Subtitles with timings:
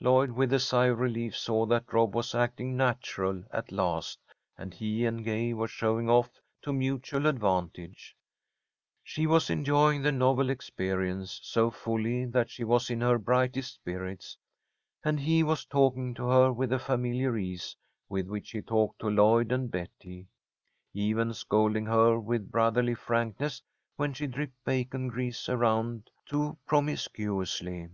[0.00, 4.18] Lloyd, with a sigh of relief, saw that Rob was "acting natural" at last,
[4.56, 8.16] and he and Gay were showing off to mutual advantage.
[9.04, 14.38] She was enjoying the novel experience so fully that she was in her brightest spirits,
[15.04, 17.76] and he was talking to her with the familiar ease
[18.08, 20.26] with which he talked to Lloyd and Betty,
[20.94, 23.60] even scolding her with brotherly frankness
[23.96, 27.90] when she dripped bacon grease around too promiscuously.